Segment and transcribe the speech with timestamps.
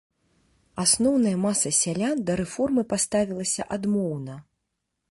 [0.83, 4.45] Асноўная маса сялян да рэформы паставілася адмоўна.